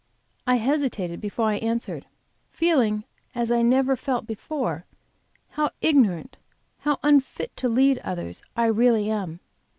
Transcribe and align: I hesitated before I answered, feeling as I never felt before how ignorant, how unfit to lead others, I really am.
I 0.47 0.55
hesitated 0.55 1.21
before 1.21 1.45
I 1.49 1.57
answered, 1.57 2.07
feeling 2.49 3.03
as 3.35 3.51
I 3.51 3.61
never 3.61 3.95
felt 3.95 4.25
before 4.25 4.83
how 5.49 5.69
ignorant, 5.79 6.37
how 6.79 6.97
unfit 7.03 7.55
to 7.57 7.69
lead 7.69 7.99
others, 7.99 8.41
I 8.55 8.65
really 8.65 9.11
am. 9.11 9.41